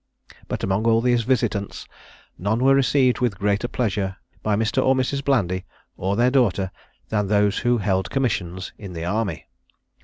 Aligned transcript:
But 0.47 0.63
among 0.63 0.87
all 0.87 0.99
these 0.99 1.21
visitants, 1.25 1.87
none 2.35 2.63
were 2.63 2.73
received 2.73 3.19
with 3.19 3.37
greater 3.37 3.67
pleasure 3.67 4.17
by 4.41 4.55
Mr. 4.55 4.83
or 4.83 4.95
Mrs. 4.95 5.23
Blandy, 5.23 5.63
or 5.95 6.15
their 6.15 6.31
daughter, 6.31 6.71
than 7.09 7.27
those 7.27 7.59
who 7.59 7.77
held 7.77 8.09
commissions 8.09 8.73
in 8.79 8.93
the 8.93 9.05
army. 9.05 9.45